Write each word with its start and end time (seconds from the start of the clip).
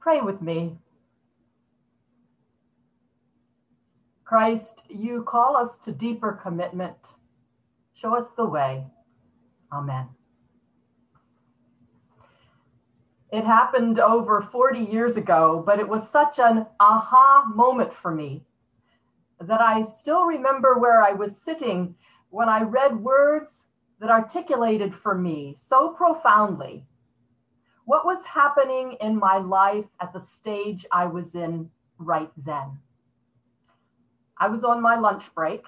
Pray 0.00 0.20
with 0.22 0.40
me. 0.40 0.78
Christ, 4.24 4.82
you 4.88 5.22
call 5.22 5.56
us 5.56 5.76
to 5.84 5.92
deeper 5.92 6.32
commitment. 6.32 6.96
Show 7.92 8.16
us 8.16 8.30
the 8.30 8.46
way. 8.46 8.86
Amen. 9.70 10.08
It 13.30 13.44
happened 13.44 14.00
over 14.00 14.40
40 14.40 14.78
years 14.78 15.16
ago, 15.16 15.62
but 15.64 15.78
it 15.78 15.88
was 15.88 16.08
such 16.08 16.38
an 16.38 16.66
aha 16.80 17.44
moment 17.54 17.92
for 17.92 18.10
me 18.10 18.44
that 19.38 19.60
I 19.60 19.82
still 19.82 20.24
remember 20.24 20.78
where 20.78 21.02
I 21.02 21.12
was 21.12 21.40
sitting 21.40 21.94
when 22.30 22.48
I 22.48 22.62
read 22.62 23.00
words 23.00 23.66
that 24.00 24.10
articulated 24.10 24.94
for 24.94 25.14
me 25.14 25.56
so 25.60 25.90
profoundly 25.90 26.86
what 27.90 28.06
was 28.06 28.24
happening 28.24 28.96
in 29.00 29.18
my 29.18 29.36
life 29.36 29.86
at 30.00 30.12
the 30.12 30.20
stage 30.20 30.86
I 30.92 31.06
was 31.06 31.34
in 31.34 31.70
right 31.98 32.30
then. 32.36 32.78
I 34.38 34.48
was 34.48 34.62
on 34.62 34.80
my 34.80 34.94
lunch 34.94 35.34
break. 35.34 35.64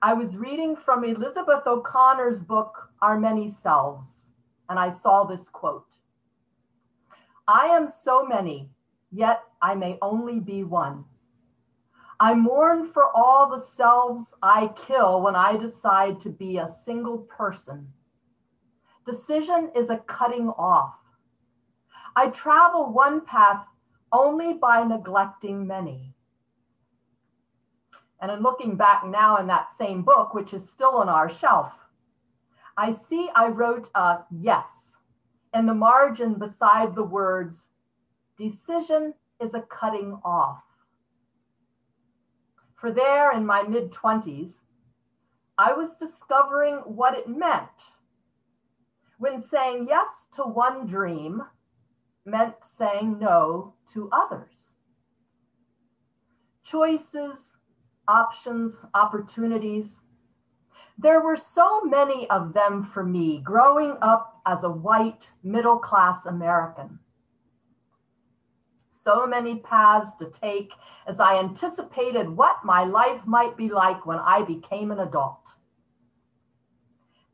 I 0.00 0.14
was 0.14 0.38
reading 0.38 0.74
from 0.74 1.04
Elizabeth 1.04 1.66
O'Connor's 1.66 2.40
book, 2.40 2.88
Our 3.02 3.20
Many 3.20 3.50
Selves, 3.50 4.28
and 4.70 4.78
I 4.78 4.88
saw 4.88 5.24
this 5.24 5.50
quote 5.50 5.96
I 7.46 7.66
am 7.66 7.88
so 7.88 8.24
many, 8.24 8.70
yet 9.12 9.42
I 9.60 9.74
may 9.74 9.98
only 10.00 10.40
be 10.40 10.64
one. 10.64 11.04
I 12.18 12.32
mourn 12.32 12.90
for 12.90 13.14
all 13.14 13.50
the 13.50 13.60
selves 13.60 14.34
I 14.42 14.68
kill 14.68 15.20
when 15.20 15.36
I 15.36 15.58
decide 15.58 16.22
to 16.22 16.30
be 16.30 16.56
a 16.56 16.72
single 16.86 17.18
person. 17.18 17.88
Decision 19.04 19.70
is 19.76 19.90
a 19.90 19.98
cutting 19.98 20.48
off. 20.48 20.97
I 22.18 22.30
travel 22.30 22.92
one 22.92 23.20
path 23.20 23.64
only 24.10 24.52
by 24.52 24.82
neglecting 24.82 25.68
many. 25.68 26.14
And 28.20 28.32
in 28.32 28.42
looking 28.42 28.74
back 28.74 29.06
now 29.06 29.36
in 29.36 29.46
that 29.46 29.68
same 29.70 30.02
book, 30.02 30.34
which 30.34 30.52
is 30.52 30.68
still 30.68 30.96
on 30.96 31.08
our 31.08 31.30
shelf, 31.30 31.74
I 32.76 32.90
see 32.90 33.30
I 33.36 33.46
wrote 33.46 33.90
a 33.94 34.24
yes 34.32 34.96
in 35.54 35.66
the 35.66 35.74
margin 35.74 36.40
beside 36.40 36.96
the 36.96 37.04
words, 37.04 37.68
decision 38.36 39.14
is 39.40 39.54
a 39.54 39.62
cutting 39.62 40.18
off. 40.24 40.64
For 42.74 42.90
there 42.90 43.30
in 43.30 43.46
my 43.46 43.62
mid 43.62 43.92
20s, 43.92 44.54
I 45.56 45.72
was 45.72 45.94
discovering 45.94 46.78
what 46.78 47.16
it 47.16 47.28
meant 47.28 47.94
when 49.18 49.40
saying 49.40 49.86
yes 49.88 50.26
to 50.32 50.42
one 50.42 50.84
dream 50.84 51.44
meant 52.30 52.56
saying 52.62 53.18
no 53.18 53.74
to 53.92 54.08
others. 54.12 54.74
Choices, 56.64 57.56
options, 58.06 58.84
opportunities. 58.94 60.00
There 60.98 61.22
were 61.22 61.36
so 61.36 61.82
many 61.82 62.28
of 62.28 62.52
them 62.52 62.82
for 62.82 63.04
me 63.04 63.40
growing 63.42 63.96
up 64.02 64.40
as 64.44 64.64
a 64.64 64.70
white 64.70 65.32
middle 65.42 65.78
class 65.78 66.26
American 66.26 66.98
so 69.08 69.26
many 69.26 69.56
paths 69.56 70.14
to 70.16 70.30
take 70.30 70.72
as 71.06 71.20
I 71.20 71.38
anticipated 71.38 72.36
what 72.36 72.64
my 72.64 72.84
life 72.84 73.26
might 73.26 73.56
be 73.56 73.68
like 73.68 74.04
when 74.04 74.18
I 74.18 74.42
became 74.42 74.90
an 74.90 74.98
adult. 74.98 75.54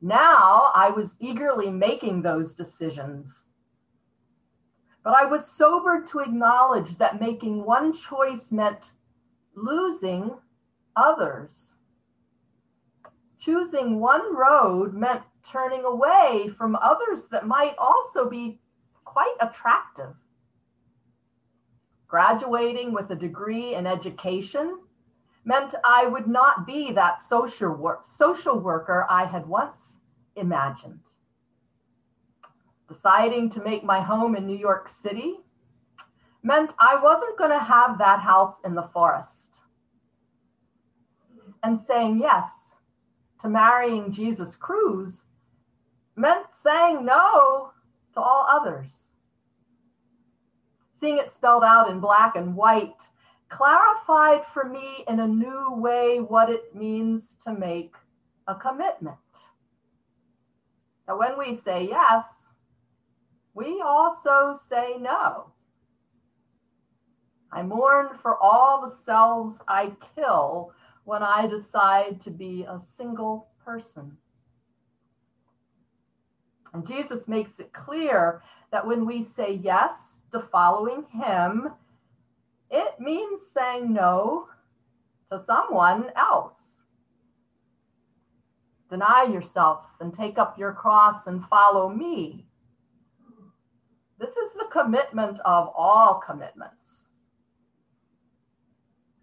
Now 0.00 0.70
I 0.74 0.90
was 0.90 1.16
eagerly 1.18 1.70
making 1.70 2.22
those 2.22 2.54
decisions. 2.54 3.46
But 5.04 5.14
I 5.14 5.26
was 5.26 5.46
sober 5.46 6.02
to 6.02 6.20
acknowledge 6.20 6.98
that 6.98 7.20
making 7.20 7.64
one 7.64 7.92
choice 7.92 8.50
meant 8.50 8.92
losing 9.54 10.38
others. 10.96 11.76
Choosing 13.38 14.00
one 14.00 14.34
road 14.34 14.94
meant 14.94 15.22
turning 15.48 15.84
away 15.84 16.50
from 16.56 16.76
others 16.76 17.26
that 17.30 17.46
might 17.46 17.76
also 17.78 18.28
be 18.28 18.58
quite 19.04 19.36
attractive 19.40 20.14
graduating 22.14 22.92
with 22.92 23.10
a 23.10 23.16
degree 23.16 23.74
in 23.74 23.88
education 23.88 24.78
meant 25.44 25.74
I 25.84 26.06
would 26.06 26.28
not 26.28 26.64
be 26.64 26.92
that 26.92 27.20
social, 27.20 27.98
social 28.04 28.56
worker 28.56 29.04
I 29.10 29.24
had 29.24 29.48
once 29.48 29.96
imagined. 30.36 31.00
Deciding 32.88 33.50
to 33.50 33.62
make 33.62 33.84
my 33.84 34.00
home 34.00 34.36
in 34.36 34.46
New 34.46 34.56
York 34.56 34.88
City 34.88 35.36
meant 36.42 36.74
I 36.78 37.00
wasn't 37.02 37.38
going 37.38 37.50
to 37.50 37.64
have 37.64 37.98
that 37.98 38.20
house 38.20 38.56
in 38.64 38.74
the 38.74 38.82
forest. 38.82 39.60
And 41.62 41.78
saying 41.78 42.20
yes 42.20 42.74
to 43.40 43.48
marrying 43.48 44.12
Jesus 44.12 44.54
Cruz 44.54 45.24
meant 46.14 46.46
saying 46.52 47.04
no 47.04 47.72
to 48.12 48.20
all 48.20 48.46
others 48.48 49.14
seeing 51.04 51.18
it 51.18 51.30
spelled 51.30 51.62
out 51.62 51.90
in 51.90 52.00
black 52.00 52.34
and 52.34 52.56
white, 52.56 53.02
clarified 53.50 54.42
for 54.42 54.64
me 54.64 55.04
in 55.06 55.20
a 55.20 55.26
new 55.26 55.74
way 55.74 56.18
what 56.18 56.48
it 56.48 56.74
means 56.74 57.36
to 57.44 57.52
make 57.52 57.92
a 58.48 58.54
commitment. 58.54 59.18
That 61.06 61.18
when 61.18 61.38
we 61.38 61.54
say 61.54 61.86
yes, 61.90 62.53
we 63.54 63.80
also 63.80 64.56
say 64.56 64.96
no. 64.98 65.52
I 67.52 67.62
mourn 67.62 68.18
for 68.20 68.36
all 68.36 68.80
the 68.84 68.94
selves 68.94 69.60
I 69.68 69.92
kill 70.16 70.72
when 71.04 71.22
I 71.22 71.46
decide 71.46 72.20
to 72.22 72.30
be 72.30 72.66
a 72.68 72.80
single 72.80 73.48
person. 73.64 74.16
And 76.72 76.86
Jesus 76.86 77.28
makes 77.28 77.60
it 77.60 77.72
clear 77.72 78.42
that 78.72 78.86
when 78.86 79.06
we 79.06 79.22
say 79.22 79.52
yes, 79.52 80.14
to 80.34 80.40
following 80.40 81.04
him, 81.12 81.70
it 82.68 82.98
means 82.98 83.40
saying 83.54 83.92
no 83.92 84.48
to 85.30 85.38
someone 85.38 86.10
else. 86.16 86.82
Deny 88.90 89.28
yourself 89.32 89.86
and 90.00 90.12
take 90.12 90.38
up 90.38 90.58
your 90.58 90.72
cross 90.72 91.28
and 91.28 91.44
follow 91.44 91.88
me. 91.88 92.46
This 94.18 94.36
is 94.36 94.52
the 94.52 94.68
commitment 94.70 95.40
of 95.44 95.70
all 95.76 96.14
commitments. 96.14 97.08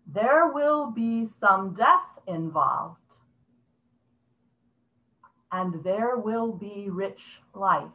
There 0.06 0.52
will 0.52 0.91
be 0.91 1.25
some 1.25 1.74
death 1.74 2.19
involved, 2.28 3.16
and 5.52 5.84
there 5.84 6.18
will 6.18 6.52
be 6.52 6.90
rich 6.90 7.41
life 7.53 7.91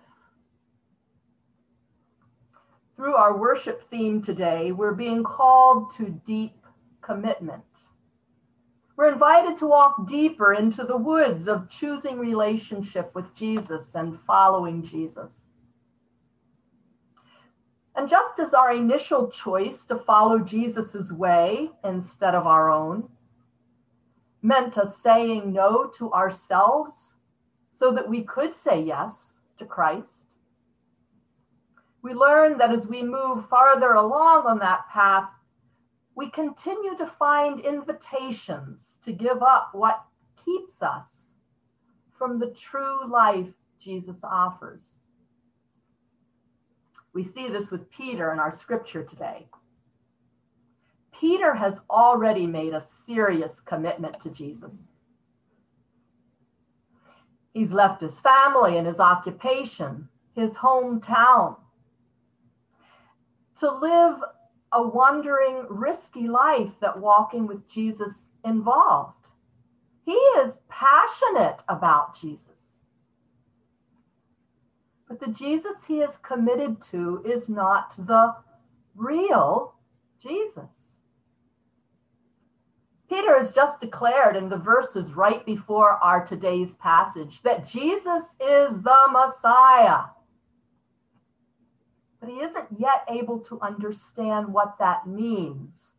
through 2.97 3.15
our 3.15 3.37
worship 3.37 3.91
theme 3.91 4.23
today, 4.23 4.73
we're 4.73 4.95
being 4.95 5.23
called 5.23 5.93
to 5.97 6.21
deep 6.25 6.57
commitment. 7.03 7.65
We're 8.97 9.13
invited 9.13 9.59
to 9.59 9.67
walk 9.67 10.09
deeper 10.09 10.55
into 10.55 10.83
the 10.83 10.97
woods 10.97 11.47
of 11.47 11.69
choosing 11.69 12.19
relationship 12.19 13.15
with 13.15 13.35
Jesus 13.35 13.95
and 13.95 14.19
following 14.27 14.83
Jesus. 14.83 15.45
And 17.97 18.11
just 18.11 18.39
as 18.39 18.53
our 18.53 18.71
initial 18.71 19.31
choice 19.31 19.85
to 19.87 19.97
follow 19.97 20.39
Jesus' 20.41 21.11
way 21.11 21.71
instead 21.83 22.35
of 22.35 22.47
our 22.47 22.71
own 22.71 23.09
meant 24.43 24.77
us 24.77 24.99
saying 24.99 25.53
no 25.53 25.91
to 25.97 26.13
ourselves 26.13 27.15
so 27.73 27.91
that 27.93 28.09
we 28.09 28.23
could 28.23 28.55
say 28.55 28.81
yes 28.81 29.39
to 29.59 29.65
Christ, 29.65 30.35
we 32.03 32.13
learn 32.13 32.59
that 32.59 32.71
as 32.71 32.87
we 32.87 33.03
move 33.03 33.49
farther 33.49 33.93
along 33.95 34.45
on 34.47 34.59
that 34.59 34.89
path, 34.93 35.31
we 36.15 36.31
continue 36.31 36.97
to 36.97 37.07
find 37.07 37.61
invitations 37.61 38.99
to 39.03 39.13
give 39.13 39.43
up 39.43 39.71
what 39.73 40.05
keeps 40.45 40.83
us 40.83 41.33
from 42.17 42.39
the 42.39 42.51
true 42.51 43.11
life 43.11 43.55
Jesus 43.81 44.21
offers. 44.23 44.99
We 47.17 47.25
see 47.25 47.49
this 47.49 47.71
with 47.71 47.91
Peter 47.91 48.31
in 48.31 48.39
our 48.39 48.55
scripture 48.55 49.03
today. 49.03 49.47
Peter 51.19 51.55
has 51.55 51.81
already 51.89 52.47
made 52.47 52.75
a 52.75 52.85
serious 53.07 53.59
commitment 53.59 54.21
to 54.21 54.29
Jesus. 54.29 54.89
He's 57.55 57.73
left 57.73 58.03
his 58.03 58.19
family 58.19 58.77
and 58.77 58.87
his 58.87 59.01
occupation, 59.01 60.11
his 60.35 60.59
hometown, 60.59 61.57
to 63.61 63.71
live 63.71 64.19
a 64.71 64.87
wandering, 64.87 65.65
risky 65.71 66.29
life 66.29 66.73
that 66.83 67.01
walking 67.01 67.47
with 67.47 67.67
Jesus 67.67 68.27
involved. 68.45 69.29
He 70.05 70.13
is 70.13 70.59
passionate 70.69 71.63
about 71.67 72.15
Jesus. 72.15 72.66
But 75.09 75.21
the 75.21 75.29
Jesus 75.29 75.85
he 75.87 76.01
is 76.01 76.17
committed 76.17 76.81
to 76.91 77.23
is 77.25 77.49
not 77.49 77.95
the 77.97 78.35
real 78.95 79.75
Jesus. 80.21 80.97
Peter 83.09 83.39
has 83.39 83.53
just 83.53 83.81
declared 83.81 84.37
in 84.37 84.49
the 84.49 84.59
verses 84.59 85.13
right 85.13 85.47
before 85.47 85.91
our 85.91 86.27
today's 86.27 86.75
passage 86.75 87.43
that 87.43 87.69
Jesus 87.69 88.35
is 88.41 88.83
the 88.83 88.97
Messiah. 89.11 90.07
But 92.21 92.31
he 92.31 92.41
isn't 92.41 92.69
yet 92.77 93.07
able 93.09 93.39
to 93.41 93.61
understand 93.61 94.53
what 94.53 94.77
that 94.81 95.07
means 95.07 95.95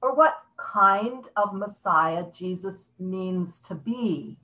or 0.00 0.14
what 0.14 0.38
kind 0.56 1.28
of 1.36 1.52
Messiah 1.52 2.24
Jesus 2.32 2.90
means 2.98 3.60
to 3.60 3.74
be. 3.74 4.38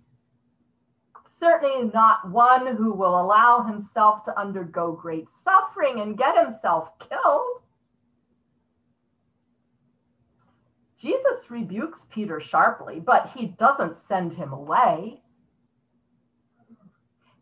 Certainly 1.42 1.90
not 1.92 2.30
one 2.30 2.76
who 2.76 2.92
will 2.92 3.20
allow 3.20 3.64
himself 3.64 4.22
to 4.24 4.38
undergo 4.38 4.92
great 4.92 5.28
suffering 5.28 5.98
and 5.98 6.16
get 6.16 6.38
himself 6.38 6.96
killed. 7.00 7.62
Jesus 10.96 11.50
rebukes 11.50 12.06
Peter 12.08 12.38
sharply, 12.38 13.00
but 13.00 13.32
he 13.34 13.48
doesn't 13.48 13.98
send 13.98 14.34
him 14.34 14.52
away. 14.52 15.22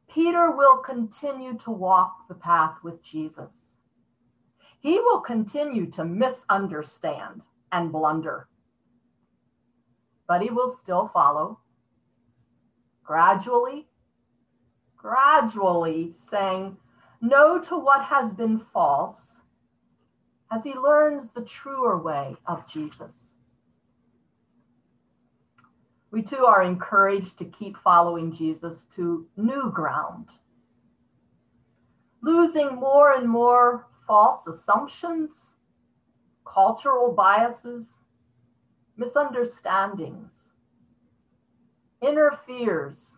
Peter 0.09 0.51
will 0.51 0.79
continue 0.79 1.59
to 1.59 1.71
walk 1.71 2.27
the 2.27 2.35
path 2.35 2.77
with 2.83 3.03
Jesus. 3.05 3.77
He 4.79 4.99
will 4.99 5.21
continue 5.21 5.91
to 5.91 6.07
misunderstand 6.07 7.43
and 7.71 7.93
blunder, 7.93 8.49
but 10.27 10.41
he 10.41 10.49
will 10.49 10.75
still 10.75 11.11
follow 11.13 11.59
gradually, 13.11 13.90
gradually 15.01 16.13
saying 16.13 16.77
no 17.21 17.59
to 17.59 17.77
what 17.77 18.05
has 18.05 18.35
been 18.35 18.59
false 18.59 19.41
as 20.53 20.65
he 20.65 20.75
learns 20.75 21.31
the 21.31 21.45
truer 21.45 22.01
way 22.01 22.37
of 22.47 22.69
Jesus. 22.69 23.35
We 26.11 26.23
too 26.23 26.45
are 26.45 26.63
encouraged 26.63 27.39
to 27.39 27.45
keep 27.45 27.77
following 27.77 28.33
Jesus 28.33 28.85
to 28.97 29.27
new 29.37 29.71
ground, 29.71 30.29
losing 32.21 32.75
more 32.75 33.13
and 33.15 33.29
more 33.29 33.87
false 34.07 34.47
assumptions, 34.47 35.57
cultural 36.45 37.13
biases, 37.13 37.95
misunderstandings, 38.97 40.53
inner 42.03 42.33
fears, 42.47 43.15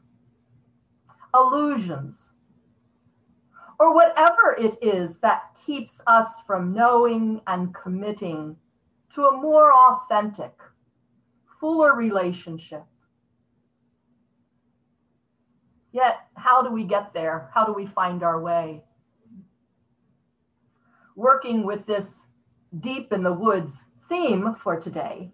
illusions, 1.35 2.33
or 3.79 3.95
whatever 3.95 4.57
it 4.59 4.77
is 4.83 5.19
that 5.19 5.57
keeps 5.67 6.01
us 6.07 6.27
from 6.47 6.73
knowing 6.73 7.41
and 7.47 7.75
committing 7.75 8.57
to 9.15 9.27
a 9.27 9.37
more 9.37 9.73
authentic, 9.73 10.53
fuller 11.61 11.95
relationship. 11.95 12.85
Yet, 15.93 16.17
how 16.37 16.63
do 16.63 16.73
we 16.73 16.85
get 16.85 17.13
there? 17.13 17.51
How 17.55 17.67
do 17.67 17.73
we 17.73 17.87
find 17.87 18.23
our 18.23 18.41
way? 18.41 18.83
Working 21.15 21.65
with 21.65 21.87
this 21.87 22.23
deep 22.79 23.13
in 23.13 23.23
the 23.23 23.35
woods 23.35 23.85
theme 24.09 24.55
for 24.55 24.81
today, 24.81 25.33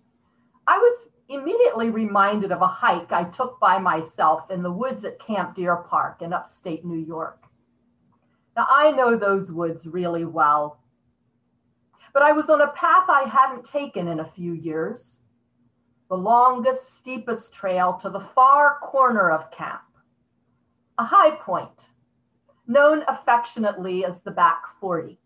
I 0.67 0.79
was 0.79 1.09
immediately 1.29 1.91
reminded 1.91 2.53
of 2.53 2.63
a 2.63 2.67
hike 2.67 3.13
I 3.13 3.25
took 3.25 3.61
by 3.61 3.79
myself 3.79 4.51
in 4.51 4.63
the 4.63 4.73
woods 4.73 5.05
at 5.05 5.19
Camp 5.19 5.57
Deer 5.57 5.77
Park 5.77 6.23
in 6.23 6.33
upstate 6.33 6.85
New 6.85 6.99
York. 6.99 7.45
Now, 8.57 8.67
I 8.71 8.91
know 8.91 9.17
those 9.17 9.53
woods 9.53 9.87
really 9.87 10.25
well, 10.25 10.81
but 12.13 12.23
I 12.23 12.33
was 12.33 12.49
on 12.49 12.61
a 12.61 12.69
path 12.69 13.09
I 13.09 13.23
hadn't 13.23 13.67
taken 13.67 14.09
in 14.09 14.21
a 14.21 14.25
few 14.25 14.53
years 14.53 15.21
the 16.09 16.17
longest, 16.17 16.97
steepest 16.97 17.53
trail 17.53 17.99
to 18.01 18.09
the 18.09 18.19
far 18.21 18.79
corner 18.81 19.31
of 19.31 19.51
camp, 19.51 19.83
a 20.97 21.05
high 21.05 21.33
point 21.33 21.91
known 22.67 23.03
affectionately 23.09 24.05
as 24.05 24.21
the 24.21 24.31
back 24.31 24.63
40. 24.81 25.19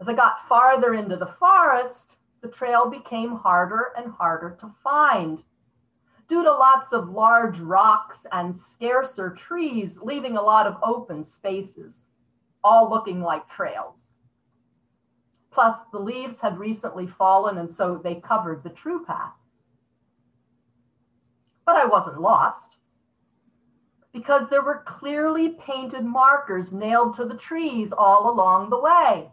As 0.00 0.08
I 0.08 0.12
got 0.12 0.46
farther 0.48 0.92
into 0.92 1.16
the 1.16 1.26
forest, 1.26 2.16
the 2.42 2.48
trail 2.48 2.88
became 2.88 3.36
harder 3.36 3.92
and 3.96 4.12
harder 4.12 4.56
to 4.60 4.74
find 4.82 5.42
due 6.28 6.42
to 6.42 6.50
lots 6.50 6.92
of 6.92 7.08
large 7.08 7.58
rocks 7.58 8.26
and 8.32 8.56
scarcer 8.56 9.30
trees, 9.30 9.98
leaving 10.02 10.36
a 10.36 10.42
lot 10.42 10.66
of 10.66 10.76
open 10.82 11.24
spaces, 11.24 12.06
all 12.64 12.90
looking 12.90 13.22
like 13.22 13.48
trails. 13.48 14.12
Plus, 15.52 15.76
the 15.92 15.98
leaves 15.98 16.40
had 16.40 16.58
recently 16.58 17.06
fallen, 17.06 17.56
and 17.56 17.70
so 17.70 17.96
they 17.96 18.16
covered 18.16 18.62
the 18.62 18.70
true 18.70 19.04
path. 19.04 19.34
But 21.64 21.76
I 21.76 21.86
wasn't 21.86 22.20
lost 22.20 22.76
because 24.12 24.48
there 24.48 24.62
were 24.62 24.82
clearly 24.86 25.50
painted 25.50 26.04
markers 26.04 26.72
nailed 26.72 27.14
to 27.14 27.24
the 27.24 27.36
trees 27.36 27.92
all 27.92 28.30
along 28.30 28.70
the 28.70 28.80
way. 28.80 29.30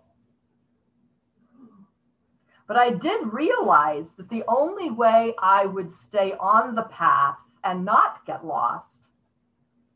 But 2.67 2.77
I 2.77 2.91
did 2.91 3.33
realize 3.33 4.11
that 4.13 4.29
the 4.29 4.43
only 4.47 4.89
way 4.89 5.33
I 5.41 5.65
would 5.65 5.91
stay 5.91 6.33
on 6.39 6.75
the 6.75 6.83
path 6.83 7.39
and 7.63 7.85
not 7.85 8.25
get 8.25 8.45
lost 8.45 9.07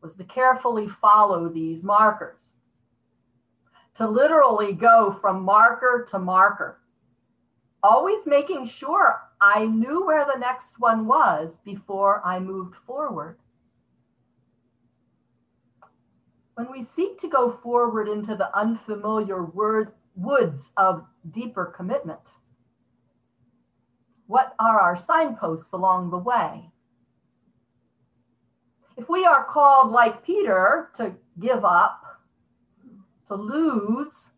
was 0.02 0.16
to 0.16 0.24
carefully 0.24 0.88
follow 0.88 1.50
these 1.50 1.84
markers 1.84 2.58
to 3.98 4.08
literally 4.08 4.74
go 4.74 5.12
from 5.12 5.42
marker 5.42 6.06
to 6.12 6.20
marker, 6.20 6.80
always 7.82 8.28
making 8.28 8.68
sure 8.68 9.22
I 9.42 9.66
knew 9.66 10.06
where 10.06 10.24
the 10.24 10.38
next 10.38 10.80
one 10.80 11.08
was 11.08 11.60
before 11.66 12.22
I 12.24 12.40
moved 12.40 12.76
forward. 12.76 13.40
When 16.54 16.72
we 16.72 16.84
seek 16.84 17.20
to 17.20 17.28
go 17.28 17.50
forward 17.50 18.08
into 18.08 18.36
the 18.36 18.56
unfamiliar 18.56 19.44
word, 19.44 19.94
woods 20.16 20.72
of 20.78 21.06
deeper 21.30 21.66
commitment, 21.66 22.30
what 24.28 24.54
are 24.60 24.80
our 24.80 24.96
signposts 24.96 25.72
along 25.72 26.12
the 26.12 26.18
way? 26.18 26.70
If 28.98 29.10
we 29.10 29.26
are 29.26 29.44
called, 29.44 29.92
like 29.92 30.26
Peter, 30.26 30.90
to 30.96 31.16
give 31.40 31.64
up, 31.64 32.04
to 33.28 33.36
lose 33.36 34.30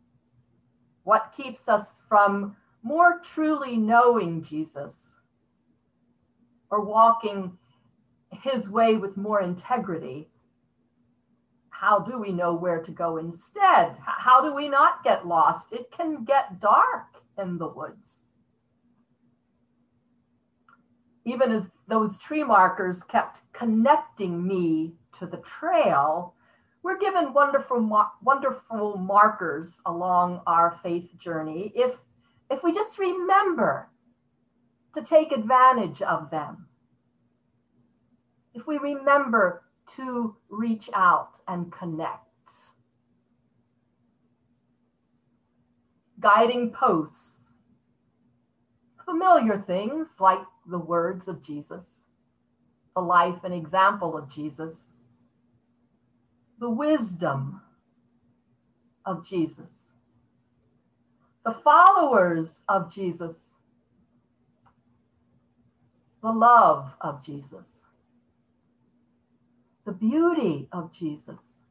what 1.03 1.33
keeps 1.35 1.67
us 1.67 2.01
from 2.07 2.55
more 2.83 3.19
truly 3.23 3.77
knowing 3.77 4.43
Jesus 4.43 5.15
or 6.69 6.81
walking 6.81 7.57
his 8.31 8.69
way 8.69 8.95
with 8.95 9.17
more 9.17 9.41
integrity, 9.41 10.29
how 11.69 11.99
do 11.99 12.19
we 12.19 12.31
know 12.31 12.53
where 12.53 12.81
to 12.81 12.91
go 12.91 13.17
instead? 13.17 13.95
How 14.01 14.41
do 14.41 14.53
we 14.53 14.67
not 14.67 15.03
get 15.03 15.25
lost? 15.25 15.71
It 15.71 15.91
can 15.91 16.25
get 16.25 16.59
dark 16.59 17.23
in 17.37 17.57
the 17.57 17.69
woods. 17.69 18.19
Even 21.29 21.51
as 21.51 21.69
those 21.87 22.17
tree 22.17 22.43
markers 22.43 23.03
kept 23.03 23.41
connecting 23.53 24.47
me 24.47 24.95
to 25.19 25.27
the 25.27 25.37
trail, 25.37 26.33
we're 26.81 26.97
given 26.97 27.33
wonderful, 27.33 28.07
wonderful 28.23 28.97
markers 28.97 29.79
along 29.85 30.41
our 30.47 30.79
faith 30.81 31.15
journey 31.19 31.71
if, 31.75 31.97
if 32.49 32.63
we 32.63 32.73
just 32.73 32.97
remember 32.97 33.89
to 34.95 35.03
take 35.03 35.31
advantage 35.31 36.01
of 36.01 36.31
them. 36.31 36.67
If 38.55 38.65
we 38.65 38.79
remember 38.79 39.65
to 39.97 40.35
reach 40.49 40.89
out 40.95 41.37
and 41.47 41.71
connect. 41.71 42.23
Guiding 46.19 46.71
posts, 46.71 47.53
familiar 49.05 49.59
things 49.59 50.15
like 50.19 50.39
the 50.69 50.79
words 50.79 51.27
of 51.27 51.43
Jesus, 51.43 52.01
the 52.95 53.01
life 53.01 53.43
and 53.43 53.53
example 53.53 54.17
of 54.17 54.29
Jesus 54.29 54.89
the 56.59 56.69
wisdom 56.69 57.61
of 59.05 59.25
Jesus. 59.25 59.87
The 61.45 61.53
followers 61.53 62.61
of 62.67 62.93
Jesus, 62.93 63.51
the 66.21 66.31
love 66.31 66.95
of 66.99 67.25
Jesus, 67.25 67.83
the 69.85 69.93
beauty 69.93 70.67
of 70.71 70.91
Jesus, 70.93 71.61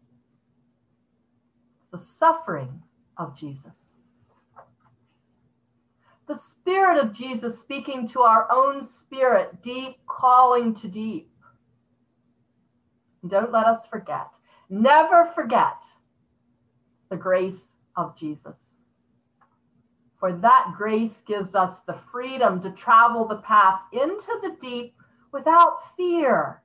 the 1.92 1.98
suffering 1.98 2.82
of 3.16 3.38
Jesus. 3.38 3.92
The 6.28 6.36
Spirit 6.36 6.98
of 7.02 7.14
Jesus 7.14 7.58
speaking 7.58 8.06
to 8.08 8.20
our 8.20 8.46
own 8.52 8.84
spirit, 8.84 9.62
deep 9.62 9.96
calling 10.06 10.74
to 10.74 10.86
deep. 10.86 11.30
don't 13.26 13.50
let 13.50 13.66
us 13.66 13.86
forget 13.86 14.28
Never 14.68 15.24
forget 15.24 15.84
the 17.08 17.16
grace 17.16 17.72
of 17.96 18.14
Jesus. 18.14 18.76
For 20.20 20.30
that 20.30 20.74
grace 20.76 21.22
gives 21.26 21.54
us 21.54 21.80
the 21.80 21.94
freedom 21.94 22.60
to 22.60 22.70
travel 22.70 23.26
the 23.26 23.38
path 23.38 23.80
into 23.90 24.38
the 24.42 24.54
deep 24.60 24.94
without 25.32 25.96
fear, 25.96 26.62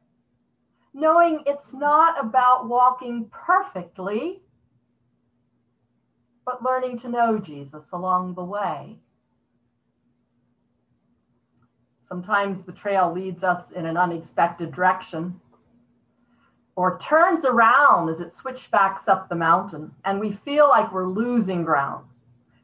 knowing 0.94 1.44
it's 1.46 1.74
not 1.74 2.20
about 2.20 2.68
walking 2.68 3.30
perfectly, 3.32 4.42
but 6.46 6.64
learning 6.64 6.98
to 7.00 7.10
know 7.10 7.40
Jesus 7.40 7.86
along 7.94 8.36
the 8.36 8.44
way. 8.44 9.00
Sometimes 12.08 12.64
the 12.64 12.72
trail 12.72 13.12
leads 13.12 13.44
us 13.44 13.72
in 13.72 13.86
an 13.86 13.98
unexpected 13.98 14.72
direction 14.74 15.40
or 16.76 16.98
turns 16.98 17.46
around 17.46 18.10
as 18.10 18.20
it 18.20 18.34
switchbacks 18.34 19.08
up 19.08 19.30
the 19.30 19.36
mountain, 19.36 19.92
and 20.04 20.20
we 20.20 20.32
feel 20.32 20.68
like 20.68 20.92
we're 20.92 21.08
losing 21.08 21.64
ground, 21.64 22.06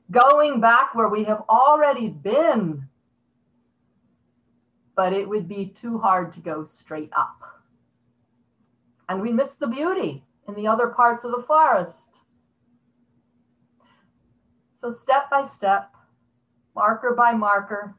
going 0.09 0.59
back 0.59 0.95
where 0.95 1.07
we 1.07 1.25
have 1.25 1.43
already 1.47 2.09
been. 2.09 2.87
But 4.95 5.13
it 5.13 5.29
would 5.29 5.47
be 5.47 5.67
too 5.67 5.99
hard 5.99 6.33
to 6.33 6.39
go 6.39 6.65
straight 6.65 7.11
up. 7.15 7.61
And 9.07 9.21
we 9.21 9.31
miss 9.31 9.53
the 9.53 9.67
beauty 9.67 10.25
in 10.47 10.55
the 10.55 10.67
other 10.67 10.87
parts 10.87 11.23
of 11.23 11.31
the 11.31 11.43
forest. 11.43 12.23
So, 14.75 14.91
step 14.91 15.29
by 15.29 15.43
step, 15.43 15.93
marker 16.75 17.13
by 17.13 17.33
marker, 17.33 17.95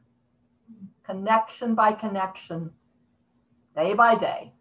connection 1.05 1.75
by 1.75 1.93
connection, 1.93 2.71
day 3.75 3.93
by 3.93 4.15
day, 4.15 4.53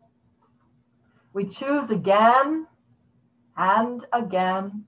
we 1.33 1.47
choose 1.47 1.91
again 1.91 2.67
and 3.57 4.05
again 4.13 4.85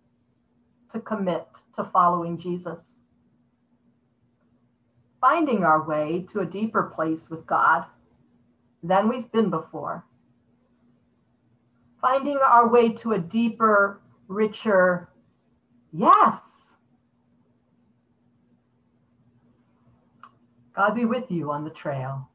to 0.91 1.01
commit 1.01 1.47
to 1.75 1.85
following 1.85 2.39
Jesus, 2.39 2.97
finding 5.21 5.65
our 5.65 5.87
way 5.87 6.27
to 6.33 6.41
a 6.41 6.47
deeper 6.47 6.83
place 6.83 7.31
with 7.31 7.47
God 7.47 7.87
than 8.83 9.09
we've 9.09 9.31
been 9.31 9.51
before, 9.51 10.05
finding 12.01 12.39
our 12.39 12.69
way 12.69 12.91
to 12.93 13.13
a 13.13 13.19
deeper, 13.19 14.01
richer 14.27 15.09
yes. 15.93 16.75
God 20.75 20.95
be 20.95 21.05
with 21.05 21.31
you 21.31 21.51
on 21.51 21.65
the 21.65 21.71
trail. 21.71 22.29